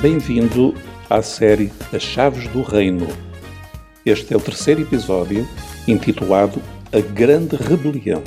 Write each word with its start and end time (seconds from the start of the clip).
Bem-vindo 0.00 0.72
à 1.10 1.20
série 1.20 1.70
As 1.92 2.02
Chaves 2.02 2.48
do 2.48 2.62
Reino. 2.62 3.06
Este 4.06 4.32
é 4.32 4.36
o 4.36 4.40
terceiro 4.40 4.80
episódio, 4.80 5.46
intitulado 5.86 6.58
A 6.90 7.00
Grande 7.00 7.54
Rebelião. 7.54 8.22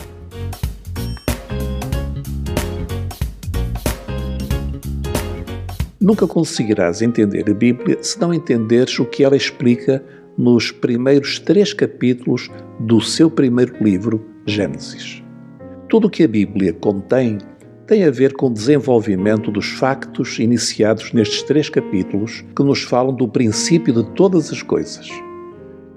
Nunca 6.00 6.28
conseguirás 6.28 7.02
entender 7.02 7.50
a 7.50 7.54
Bíblia 7.56 7.98
se 8.04 8.22
não 8.22 8.32
entenderes 8.32 9.00
o 9.00 9.06
que 9.06 9.24
ela 9.24 9.36
explica 9.36 10.06
nos 10.38 10.72
primeiros 10.72 11.40
três 11.40 11.74
capítulos 11.74 12.52
do 12.82 13.02
seu 13.02 13.32
primeiro 13.32 13.84
livro, 13.84 14.24
Gênesis. 14.46 15.24
Tudo 15.90 16.06
o 16.06 16.10
que 16.12 16.22
a 16.22 16.28
Bíblia 16.28 16.72
contém 16.74 17.40
tem 17.86 18.06
a 18.06 18.12
ver 18.12 18.34
com 18.34 18.48
o 18.48 18.54
desenvolvimento 18.54 19.52
dos 19.52 19.72
factos 19.72 20.40
iniciados 20.40 21.12
nestes 21.12 21.44
três 21.44 21.70
capítulos 21.70 22.44
que 22.56 22.64
nos 22.64 22.84
falam 22.84 23.14
do 23.14 23.28
princípio 23.28 23.94
de 23.94 24.04
todas 24.12 24.52
as 24.52 24.62
coisas. 24.62 25.10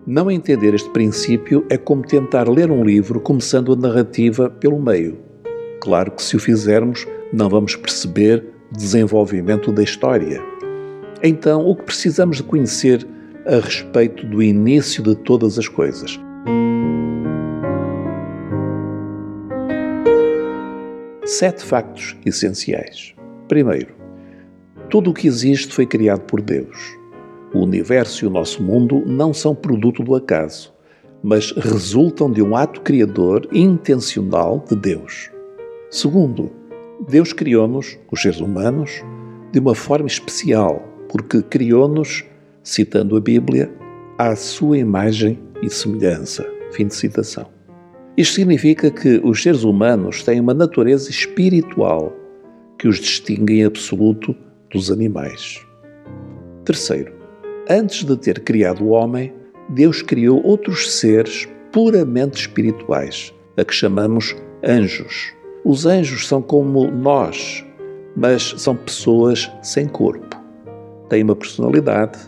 Não 0.07 0.31
entender 0.31 0.75
este 0.75 0.91
princípio 0.91 1.65
é 1.69 1.77
como 1.77 2.03
tentar 2.03 2.49
ler 2.49 2.71
um 2.71 2.85
livro 2.85 3.21
começando 3.21 3.73
a 3.73 3.77
narrativa 3.77 4.51
pelo 4.51 4.81
meio. 4.81 5.19
Claro 5.81 6.11
que 6.11 6.23
se 6.23 6.37
o 6.37 6.41
fizermos, 6.41 7.07
não 7.33 7.49
vamos 7.49 7.77
perceber 7.77 8.45
o 8.73 8.77
desenvolvimento 8.77 9.73
da 9.73 9.83
história. 9.83 10.43
Então, 11.23 11.67
o 11.67 11.75
que 11.75 11.85
precisamos 11.85 12.39
de 12.39 12.43
conhecer 12.43 13.07
a 13.47 13.57
respeito 13.57 14.27
do 14.27 14.43
início 14.43 15.03
de 15.03 15.15
todas 15.15 15.59
as 15.59 15.69
coisas? 15.69 16.21
Sete 21.39 21.63
factos 21.63 22.17
essenciais. 22.25 23.15
Primeiro, 23.47 23.95
tudo 24.89 25.11
o 25.11 25.13
que 25.13 25.27
existe 25.27 25.75
foi 25.75 25.85
criado 25.85 26.21
por 26.21 26.41
Deus. 26.41 26.97
O 27.53 27.59
universo 27.59 28.25
e 28.25 28.27
o 28.27 28.31
nosso 28.31 28.63
mundo 28.63 29.03
não 29.05 29.35
são 29.35 29.55
produto 29.55 30.03
do 30.03 30.15
acaso, 30.15 30.73
mas 31.23 31.53
resultam 31.53 32.33
de 32.33 32.41
um 32.41 32.57
ato 32.57 32.81
criador 32.81 33.47
intencional 33.53 34.65
de 34.67 34.75
Deus. 34.75 35.31
Segundo, 35.91 36.51
Deus 37.07 37.35
criou-nos, 37.35 37.99
os 38.11 38.23
seres 38.23 38.41
humanos, 38.41 39.05
de 39.53 39.59
uma 39.59 39.75
forma 39.75 40.07
especial, 40.07 40.89
porque 41.11 41.43
criou-nos, 41.43 42.25
citando 42.63 43.15
a 43.15 43.21
Bíblia, 43.21 43.71
à 44.17 44.35
sua 44.35 44.79
imagem 44.79 45.39
e 45.61 45.69
semelhança. 45.69 46.47
Fim 46.73 46.87
de 46.87 46.95
citação. 46.95 47.56
Isto 48.17 48.37
significa 48.37 48.91
que 48.91 49.21
os 49.23 49.43
seres 49.43 49.63
humanos 49.63 50.23
têm 50.23 50.41
uma 50.41 50.55
natureza 50.55 51.11
espiritual 51.11 52.17
que 52.79 52.89
os 52.89 52.99
distingue 52.99 53.61
em 53.61 53.65
absoluto 53.65 54.35
dos 54.73 54.91
animais. 54.91 55.61
Terceiro, 56.65 57.13
antes 57.69 58.05
de 58.05 58.17
ter 58.17 58.41
criado 58.41 58.85
o 58.85 58.89
homem, 58.89 59.35
Deus 59.69 60.01
criou 60.01 60.43
outros 60.43 60.91
seres 60.93 61.47
puramente 61.71 62.41
espirituais, 62.41 63.35
a 63.55 63.63
que 63.63 63.75
chamamos 63.75 64.35
anjos. 64.65 65.35
Os 65.63 65.85
anjos 65.85 66.27
são 66.27 66.41
como 66.41 66.91
nós, 66.91 67.67
mas 68.17 68.55
são 68.57 68.75
pessoas 68.75 69.51
sem 69.63 69.87
corpo. 69.87 70.43
Têm 71.11 71.23
uma 71.23 71.37
personalidade, 71.37 72.19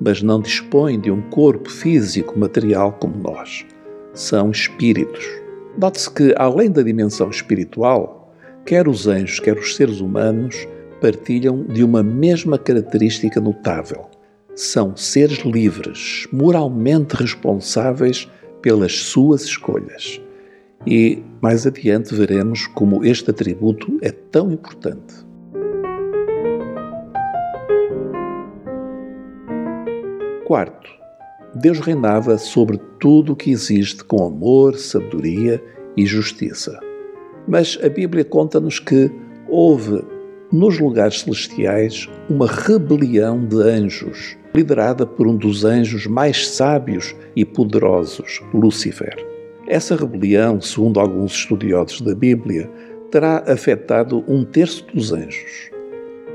mas 0.00 0.22
não 0.22 0.40
dispõem 0.40 0.98
de 0.98 1.10
um 1.10 1.20
corpo 1.28 1.70
físico 1.70 2.38
material 2.38 2.92
como 2.92 3.14
nós 3.18 3.66
são 4.14 4.50
espíritos. 4.50 5.24
Note-se 5.76 6.10
que, 6.10 6.34
além 6.38 6.70
da 6.70 6.82
dimensão 6.82 7.28
espiritual, 7.28 8.32
quer 8.64 8.86
os 8.88 9.06
anjos, 9.06 9.40
quer 9.40 9.58
os 9.58 9.74
seres 9.74 10.00
humanos 10.00 10.66
partilham 11.00 11.64
de 11.64 11.82
uma 11.84 12.02
mesma 12.02 12.56
característica 12.56 13.40
notável. 13.40 14.08
São 14.54 14.96
seres 14.96 15.38
livres, 15.40 16.28
moralmente 16.32 17.16
responsáveis 17.16 18.30
pelas 18.62 18.96
suas 19.00 19.42
escolhas. 19.42 20.20
E 20.86 21.22
mais 21.42 21.66
adiante 21.66 22.14
veremos 22.14 22.66
como 22.68 23.04
este 23.04 23.30
atributo 23.30 23.98
é 24.00 24.12
tão 24.12 24.52
importante. 24.52 25.14
Quarto, 30.46 30.90
Deus 31.54 31.78
reinava 31.78 32.36
sobre 32.36 32.80
tudo 32.98 33.32
o 33.32 33.36
que 33.36 33.50
existe 33.50 34.02
com 34.04 34.26
amor, 34.26 34.76
sabedoria 34.76 35.62
e 35.96 36.04
justiça. 36.04 36.78
Mas 37.46 37.78
a 37.82 37.88
Bíblia 37.88 38.24
conta-nos 38.24 38.80
que 38.80 39.10
houve 39.48 40.02
nos 40.50 40.78
lugares 40.78 41.20
celestiais 41.20 42.08
uma 42.28 42.46
rebelião 42.46 43.44
de 43.44 43.56
anjos, 43.56 44.36
liderada 44.54 45.06
por 45.06 45.26
um 45.26 45.36
dos 45.36 45.64
anjos 45.64 46.06
mais 46.06 46.48
sábios 46.48 47.14
e 47.36 47.44
poderosos, 47.44 48.40
Lúcifer. 48.52 49.14
Essa 49.68 49.96
rebelião, 49.96 50.60
segundo 50.60 50.98
alguns 50.98 51.32
estudiosos 51.32 52.00
da 52.00 52.14
Bíblia, 52.14 52.70
terá 53.10 53.44
afetado 53.46 54.24
um 54.26 54.44
terço 54.44 54.84
dos 54.92 55.12
anjos. 55.12 55.70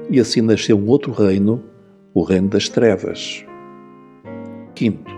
E 0.09 0.19
assim 0.19 0.41
nasceu 0.41 0.77
um 0.77 0.87
outro 0.87 1.11
reino, 1.11 1.61
o 2.13 2.23
reino 2.23 2.47
das 2.47 2.67
trevas, 2.69 3.45
Quinto, 4.79 5.11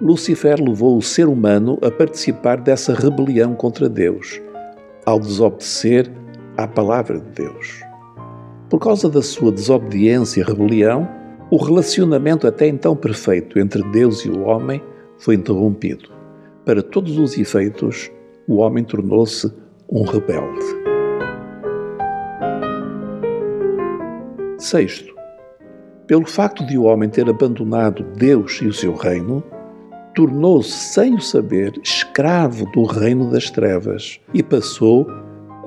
Lucifer 0.00 0.62
levou 0.62 0.96
o 0.96 1.02
ser 1.02 1.26
humano 1.26 1.76
a 1.82 1.90
participar 1.90 2.60
dessa 2.60 2.94
rebelião 2.94 3.52
contra 3.52 3.88
Deus, 3.88 4.40
ao 5.04 5.18
desobedecer 5.18 6.08
à 6.56 6.68
palavra 6.68 7.18
de 7.18 7.28
Deus. 7.30 7.80
Por 8.70 8.78
causa 8.78 9.08
da 9.08 9.20
sua 9.22 9.50
desobediência 9.50 10.40
e 10.40 10.44
rebelião, 10.44 11.08
o 11.50 11.56
relacionamento 11.56 12.46
até 12.46 12.68
então 12.68 12.94
perfeito 12.94 13.58
entre 13.58 13.82
Deus 13.90 14.24
e 14.24 14.30
o 14.30 14.42
homem 14.42 14.80
foi 15.18 15.34
interrompido. 15.34 16.08
Para 16.64 16.80
todos 16.80 17.18
os 17.18 17.36
efeitos, 17.36 18.08
o 18.46 18.58
homem 18.58 18.84
tornou-se 18.84 19.52
um 19.90 20.04
rebelde. 20.04 20.64
Sexto, 24.58 25.15
pelo 26.06 26.26
facto 26.26 26.64
de 26.66 26.78
o 26.78 26.84
homem 26.84 27.08
ter 27.08 27.28
abandonado 27.28 28.04
Deus 28.16 28.60
e 28.62 28.66
o 28.66 28.72
seu 28.72 28.94
reino, 28.94 29.42
tornou-se, 30.14 30.70
sem 30.70 31.14
o 31.14 31.20
saber, 31.20 31.74
escravo 31.82 32.64
do 32.72 32.84
reino 32.84 33.30
das 33.30 33.50
trevas 33.50 34.20
e 34.32 34.42
passou 34.42 35.06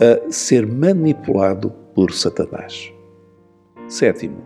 a 0.02 0.32
ser 0.32 0.66
manipulado 0.66 1.72
por 1.94 2.12
Satanás. 2.12 2.92
Sétimo, 3.88 4.38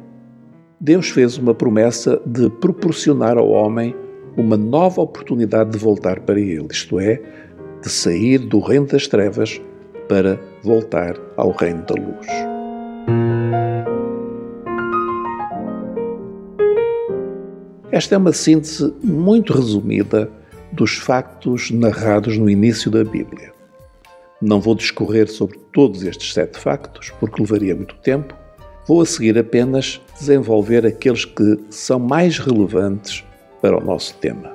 Deus 0.79 1.09
fez 1.09 1.37
uma 1.37 1.53
promessa 1.53 2.21
de 2.25 2.49
proporcionar 2.49 3.37
ao 3.37 3.49
homem 3.49 3.95
uma 4.35 4.57
nova 4.57 5.01
oportunidade 5.01 5.71
de 5.71 5.77
voltar 5.77 6.21
para 6.21 6.39
ele, 6.39 6.67
isto 6.69 6.99
é, 6.99 7.21
de 7.81 7.89
sair 7.89 8.39
do 8.39 8.59
reino 8.59 8.87
das 8.87 9.07
trevas 9.07 9.61
para 10.09 10.39
voltar 10.63 11.15
ao 11.37 11.51
reino 11.51 11.85
da 11.85 11.95
luz. 11.95 12.52
Esta 17.93 18.15
é 18.15 18.17
uma 18.17 18.33
síntese 18.33 18.91
muito 19.03 19.53
resumida 19.53 20.27
dos 20.71 20.95
factos 20.95 21.69
narrados 21.69 22.39
no 22.39 22.49
início 22.49 22.89
da 22.89 23.03
Bíblia. 23.03 23.53
Não 24.41 24.59
vou 24.59 24.73
discorrer 24.73 25.29
sobre 25.29 25.59
todos 25.71 26.01
estes 26.01 26.33
sete 26.33 26.57
factos, 26.57 27.11
porque 27.19 27.39
levaria 27.39 27.75
muito 27.75 27.93
tempo. 27.97 28.33
Vou 28.87 28.99
a 28.99 29.05
seguir 29.05 29.37
apenas 29.37 30.01
desenvolver 30.19 30.87
aqueles 30.87 31.23
que 31.23 31.59
são 31.69 31.99
mais 31.99 32.39
relevantes 32.39 33.23
para 33.61 33.77
o 33.77 33.85
nosso 33.85 34.15
tema. 34.15 34.51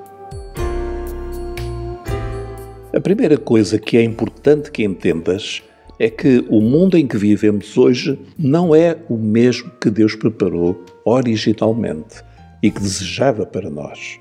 A 2.93 2.99
primeira 2.99 3.37
coisa 3.37 3.79
que 3.79 3.95
é 3.95 4.03
importante 4.03 4.69
que 4.69 4.83
entendas 4.83 5.63
é 5.97 6.09
que 6.09 6.45
o 6.49 6.59
mundo 6.59 6.97
em 6.97 7.07
que 7.07 7.15
vivemos 7.15 7.77
hoje 7.77 8.19
não 8.37 8.75
é 8.75 8.97
o 9.07 9.15
mesmo 9.15 9.71
que 9.79 9.89
Deus 9.89 10.13
preparou 10.13 10.83
originalmente 11.05 12.27
e 12.61 12.69
que 12.69 12.81
desejava 12.81 13.45
para 13.45 13.69
nós. 13.69 14.19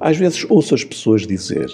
Às 0.00 0.16
vezes 0.16 0.46
ouço 0.48 0.74
as 0.74 0.84
pessoas 0.84 1.26
dizer: 1.26 1.68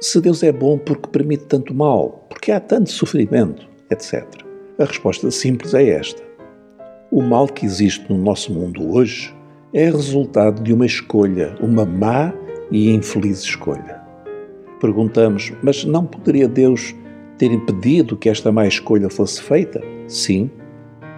se 0.00 0.20
Deus 0.20 0.42
é 0.42 0.52
bom 0.52 0.78
porque 0.78 1.08
permite 1.08 1.44
tanto 1.44 1.74
mal, 1.74 2.26
porque 2.28 2.52
há 2.52 2.60
tanto 2.60 2.90
sofrimento, 2.90 3.68
etc. 3.90 4.24
A 4.78 4.84
resposta 4.84 5.30
simples 5.30 5.74
é 5.74 5.88
esta: 5.88 6.22
o 7.10 7.22
mal 7.22 7.46
que 7.46 7.66
existe 7.66 8.10
no 8.10 8.18
nosso 8.18 8.52
mundo 8.52 8.94
hoje 8.94 9.34
é 9.72 9.84
resultado 9.86 10.62
de 10.62 10.72
uma 10.72 10.86
escolha, 10.86 11.56
uma 11.60 11.84
má 11.84 12.32
e 12.70 12.90
infeliz 12.90 13.40
escolha. 13.42 14.00
Perguntamos, 14.80 15.52
mas 15.62 15.84
não 15.84 16.04
poderia 16.04 16.48
Deus 16.48 16.94
ter 17.38 17.52
impedido 17.52 18.16
que 18.16 18.28
esta 18.28 18.50
má 18.50 18.66
escolha 18.66 19.08
fosse 19.08 19.40
feita? 19.40 19.80
Sim, 20.08 20.50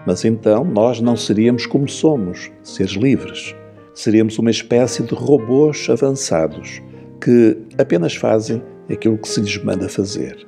mas 0.07 0.25
então 0.25 0.65
nós 0.65 1.01
não 1.01 1.17
seríamos 1.17 1.65
como 1.67 1.89
somos, 1.89 2.51
seres 2.63 2.93
livres 2.93 3.55
seríamos 3.95 4.39
uma 4.39 4.51
espécie 4.51 5.03
de 5.03 5.15
robôs 5.15 5.89
avançados 5.89 6.83
que 7.21 7.57
apenas 7.79 8.15
fazem 8.15 8.63
aquilo 8.91 9.17
que 9.17 9.29
se 9.29 9.41
lhes 9.41 9.63
manda 9.63 9.89
fazer. 9.89 10.47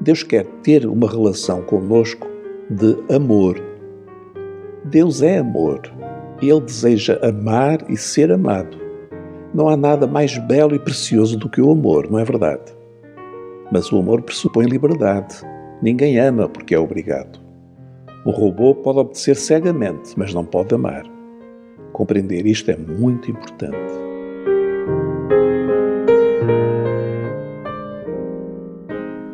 Deus 0.00 0.22
quer 0.22 0.44
ter 0.62 0.86
uma 0.86 1.10
relação 1.10 1.62
conosco 1.62 2.26
de 2.70 2.96
amor. 3.12 3.60
Deus 4.84 5.22
é 5.22 5.38
amor 5.38 5.80
Ele 6.40 6.60
deseja 6.60 7.18
amar 7.22 7.84
e 7.90 7.96
ser 7.96 8.30
amado. 8.30 8.78
Não 9.52 9.68
há 9.68 9.76
nada 9.76 10.06
mais 10.06 10.38
belo 10.38 10.74
e 10.74 10.78
precioso 10.78 11.36
do 11.36 11.48
que 11.48 11.60
o 11.60 11.72
amor, 11.72 12.08
não 12.08 12.18
é 12.18 12.24
verdade? 12.24 12.72
Mas 13.72 13.90
o 13.90 13.98
amor 13.98 14.22
pressupõe 14.22 14.66
liberdade. 14.66 15.34
Ninguém 15.82 16.18
ama 16.18 16.48
porque 16.48 16.74
é 16.74 16.78
obrigado. 16.78 17.40
O 18.24 18.30
robô 18.30 18.74
pode 18.74 18.98
obedecer 18.98 19.36
cegamente, 19.36 20.14
mas 20.16 20.32
não 20.32 20.44
pode 20.44 20.74
amar. 20.74 21.17
Compreender 21.98 22.46
isto 22.46 22.70
é 22.70 22.76
muito 22.76 23.28
importante. 23.28 23.76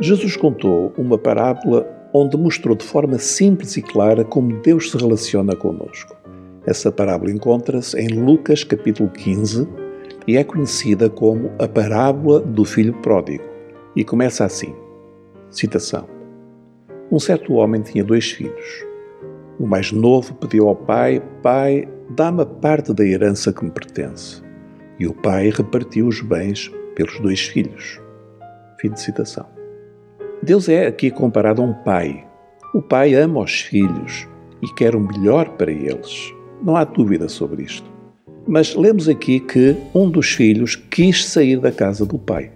Jesus 0.00 0.34
contou 0.34 0.90
uma 0.96 1.18
parábola 1.18 1.86
onde 2.14 2.38
mostrou 2.38 2.74
de 2.74 2.82
forma 2.82 3.18
simples 3.18 3.76
e 3.76 3.82
clara 3.82 4.24
como 4.24 4.62
Deus 4.62 4.90
se 4.90 4.96
relaciona 4.96 5.54
conosco. 5.54 6.16
Essa 6.64 6.90
parábola 6.90 7.30
encontra-se 7.30 8.00
em 8.00 8.08
Lucas 8.08 8.64
capítulo 8.64 9.10
15 9.10 9.68
e 10.26 10.38
é 10.38 10.42
conhecida 10.42 11.10
como 11.10 11.52
a 11.58 11.68
parábola 11.68 12.40
do 12.40 12.64
filho 12.64 12.94
pródigo. 13.02 13.44
E 13.94 14.02
começa 14.02 14.42
assim: 14.42 14.74
citação. 15.50 16.08
Um 17.12 17.18
certo 17.18 17.52
homem 17.52 17.82
tinha 17.82 18.02
dois 18.02 18.30
filhos. 18.30 18.93
O 19.64 19.66
mais 19.66 19.90
novo 19.90 20.34
pediu 20.34 20.68
ao 20.68 20.76
pai: 20.76 21.22
Pai, 21.42 21.88
dá-me 22.10 22.42
a 22.42 22.44
parte 22.44 22.92
da 22.92 23.02
herança 23.02 23.50
que 23.50 23.64
me 23.64 23.70
pertence. 23.70 24.42
E 25.00 25.06
o 25.06 25.14
pai 25.14 25.48
repartiu 25.48 26.06
os 26.06 26.20
bens 26.20 26.70
pelos 26.94 27.18
dois 27.18 27.40
filhos. 27.40 27.98
Fim 28.78 28.90
de 28.90 29.00
citação. 29.00 29.46
Deus 30.42 30.68
é 30.68 30.86
aqui 30.86 31.10
comparado 31.10 31.62
a 31.62 31.64
um 31.64 31.72
pai. 31.72 32.26
O 32.74 32.82
pai 32.82 33.14
ama 33.14 33.40
os 33.40 33.62
filhos 33.62 34.28
e 34.60 34.70
quer 34.74 34.94
o 34.94 35.00
melhor 35.00 35.48
para 35.56 35.72
eles. 35.72 36.30
Não 36.62 36.76
há 36.76 36.84
dúvida 36.84 37.26
sobre 37.26 37.62
isto. 37.62 37.90
Mas 38.46 38.74
lemos 38.74 39.08
aqui 39.08 39.40
que 39.40 39.74
um 39.94 40.10
dos 40.10 40.28
filhos 40.34 40.76
quis 40.76 41.24
sair 41.24 41.58
da 41.58 41.72
casa 41.72 42.04
do 42.04 42.18
pai. 42.18 42.52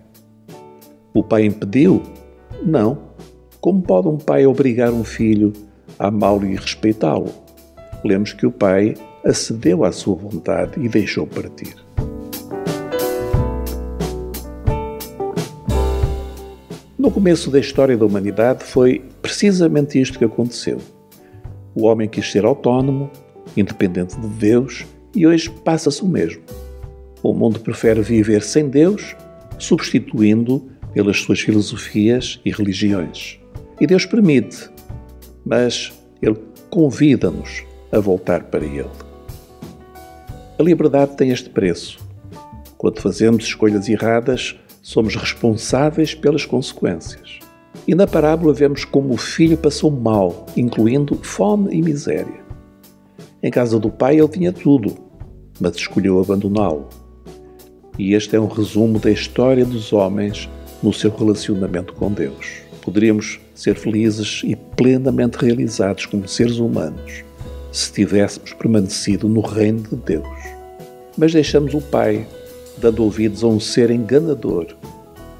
O 1.15 1.25
pai 1.25 1.47
impediu? 1.47 2.03
Não. 2.63 2.99
Como 3.63 3.81
pode 3.81 4.09
um 4.09 4.19
pai 4.19 4.45
obrigar 4.47 4.93
um 4.93 5.03
filho 5.03 5.55
amá-lo 5.99 6.47
e 6.47 6.55
respeitá-lo? 6.55 7.33
Lemos 8.05 8.33
que 8.33 8.47
o 8.47 8.53
pai 8.53 8.95
acedeu 9.25 9.85
à 9.85 9.93
sua 9.93 10.15
vontade 10.15 10.73
e 10.81 10.89
deixou 10.89 11.27
partir. 11.27 11.75
No 16.99 17.11
começo 17.11 17.51
da 17.51 17.59
história 17.59 17.97
da 17.97 18.05
humanidade 18.05 18.65
foi 18.65 19.03
precisamente 19.23 20.01
isto 20.01 20.19
que 20.19 20.25
aconteceu. 20.25 20.79
O 21.75 21.87
homem 21.87 22.09
quis 22.09 22.31
ser 22.31 22.45
autónomo, 22.45 23.11
independente 23.57 24.19
de 24.19 24.27
Deus, 24.27 24.85
e 25.15 25.27
hoje 25.27 25.51
passa-se 25.65 26.03
o 26.03 26.09
mesmo. 26.09 26.43
O 27.23 27.33
mundo 27.33 27.61
prefere 27.61 28.01
viver 28.03 28.43
sem 28.43 28.69
Deus, 28.69 29.17
substituindo 29.59 30.69
pelas 30.93 31.19
suas 31.21 31.41
filosofias 31.41 32.41
e 32.45 32.51
religiões. 32.51 33.39
E 33.81 33.87
Deus 33.87 34.05
permite, 34.05 34.69
mas 35.49 35.93
Ele 36.21 36.37
convida-nos 36.69 37.65
a 37.91 37.99
voltar 37.99 38.45
para 38.45 38.65
Ele. 38.65 38.91
A 40.59 40.63
liberdade 40.63 41.17
tem 41.17 41.31
este 41.31 41.49
preço. 41.49 41.99
Quando 42.77 43.01
fazemos 43.01 43.45
escolhas 43.45 43.89
erradas, 43.89 44.57
somos 44.83 45.17
responsáveis 45.17 46.15
pelas 46.15 46.45
consequências. 46.45 47.39
E 47.87 47.95
na 47.95 48.07
parábola 48.07 48.53
vemos 48.53 48.85
como 48.85 49.15
o 49.15 49.17
filho 49.17 49.57
passou 49.57 49.91
mal, 49.91 50.47
incluindo 50.55 51.15
fome 51.23 51.75
e 51.75 51.81
miséria. 51.81 52.47
Em 53.43 53.51
casa 53.51 53.79
do 53.79 53.91
pai 53.91 54.19
ele 54.19 54.29
tinha 54.29 54.53
tudo, 54.53 54.97
mas 55.59 55.77
escolheu 55.77 56.21
abandoná-lo. 56.21 56.89
E 57.99 58.13
este 58.13 58.37
é 58.37 58.41
um 58.41 58.49
resumo 58.49 58.99
da 58.99 59.11
história 59.11 59.65
dos 59.65 59.93
homens 59.93 60.49
no 60.83 60.93
seu 60.93 61.11
relacionamento 61.11 61.95
com 61.95 62.13
Deus. 62.13 62.61
Poderíamos 62.83 63.41
ser 63.59 63.75
felizes 63.75 64.43
e 64.45 64.55
plenamente 64.55 65.37
realizados 65.37 66.07
como 66.07 66.29
seres 66.29 66.59
humanos 66.59 67.25
se 67.73 67.93
tivéssemos 67.93 68.53
permanecido 68.53 69.29
no 69.29 69.41
reino 69.41 69.83
de 69.83 69.97
Deus. 69.97 70.29
Mas 71.17 71.33
deixamos 71.33 71.75
o 71.75 71.81
Pai 71.81 72.25
dando 72.79 73.03
ouvidos 73.03 73.43
a 73.43 73.49
um 73.49 73.59
ser 73.59 73.91
enganador 73.91 74.77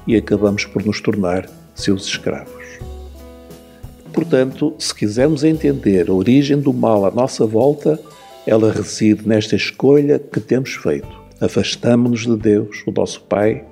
e 0.05 0.17
acabamos 0.17 0.65
por 0.65 0.85
nos 0.85 0.99
tornar 0.99 1.49
seus 1.73 2.05
escravos. 2.05 2.65
Portanto, 4.11 4.75
se 4.77 4.93
quisermos 4.93 5.45
entender 5.45 6.09
a 6.09 6.13
origem 6.13 6.59
do 6.59 6.73
mal 6.73 7.05
à 7.05 7.11
nossa 7.11 7.45
volta, 7.45 7.97
ela 8.45 8.69
reside 8.69 9.25
nesta 9.25 9.55
escolha 9.55 10.19
que 10.19 10.41
temos 10.41 10.71
feito. 10.73 11.07
Afastamos-nos 11.39 12.27
de 12.27 12.35
Deus, 12.35 12.83
o 12.85 12.91
nosso 12.91 13.21
Pai, 13.21 13.63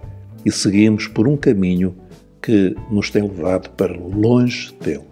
e 0.45 0.51
seguimos 0.51 1.05
por 1.05 1.27
um 1.27 1.35
caminho 1.35 1.93
que 2.47 2.73
nos 2.89 3.09
tem 3.09 3.23
levado 3.23 3.69
para 3.71 3.94
longe 3.94 4.73
dele. 4.79 5.03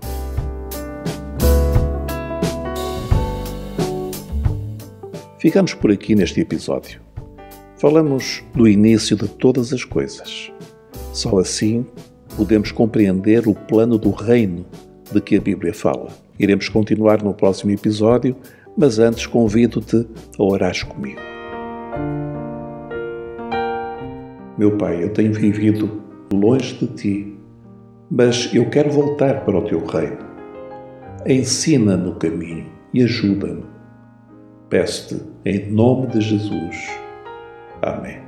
Ficamos 5.38 5.74
por 5.74 5.92
aqui 5.92 6.16
neste 6.16 6.40
episódio. 6.40 7.02
Falamos 7.78 8.42
do 8.54 8.66
início 8.66 9.18
de 9.18 9.28
todas 9.28 9.74
as 9.74 9.84
coisas. 9.84 10.50
Só 11.12 11.38
assim 11.38 11.86
podemos 12.38 12.72
compreender 12.72 13.50
o 13.50 13.54
plano 13.54 13.98
do 13.98 14.12
reino 14.12 14.66
de 15.12 15.20
que 15.20 15.36
a 15.36 15.42
Bíblia 15.42 15.74
fala. 15.74 16.08
Iremos 16.40 16.70
continuar 16.70 17.22
no 17.22 17.34
próximo 17.34 17.72
episódio, 17.72 18.34
mas 18.78 18.98
antes 18.98 19.28
convido-te 19.28 20.08
a 20.40 20.42
orar 20.42 20.88
comigo. 20.88 21.20
Meu 24.58 24.78
Pai, 24.78 25.04
eu 25.04 25.10
tenho 25.12 25.34
vivido 25.34 26.05
longe 26.34 26.76
de 26.76 26.88
ti, 26.88 27.38
mas 28.10 28.54
eu 28.54 28.70
quero 28.70 28.90
voltar 28.90 29.46
para 29.46 29.58
o 29.58 29.62
teu 29.64 29.86
reino. 29.86 30.26
Ensina-me 31.26 32.10
o 32.10 32.16
caminho 32.16 32.66
e 32.94 33.04
ajuda-me. 33.04 33.66
Peço-te 34.70 35.22
em 35.46 35.72
nome 35.72 36.08
de 36.08 36.22
Jesus. 36.22 36.90
Amém. 37.82 38.25